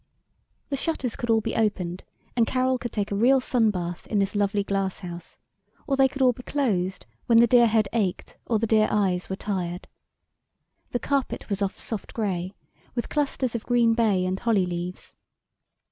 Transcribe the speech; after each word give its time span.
The 0.69 0.75
shutters 0.75 1.15
could 1.15 1.29
all 1.29 1.41
be 1.41 1.53
opened 1.55 2.03
and 2.35 2.47
Carol 2.47 2.79
could 2.79 2.91
take 2.91 3.11
a 3.11 3.15
real 3.15 3.39
sun 3.39 3.69
bath 3.69 4.07
in 4.07 4.17
this 4.17 4.35
lovely 4.35 4.63
glass 4.63 5.01
house, 5.01 5.37
or 5.85 5.95
they 5.95 6.07
could 6.07 6.23
all 6.23 6.33
be 6.33 6.41
closed 6.41 7.05
when 7.27 7.37
the 7.39 7.45
dear 7.45 7.67
head 7.67 7.87
ached 7.93 8.35
or 8.47 8.57
the 8.57 8.65
dear 8.65 8.87
eyes 8.89 9.29
were 9.29 9.35
tired. 9.35 9.87
The 10.89 10.97
carpet 10.97 11.49
was 11.51 11.61
of 11.61 11.79
soft 11.79 12.15
grey, 12.15 12.55
with 12.95 13.09
clusters 13.09 13.53
of 13.53 13.63
green 13.67 13.93
bay 13.93 14.25
and 14.25 14.39
holly 14.39 14.65
leaves. 14.65 15.15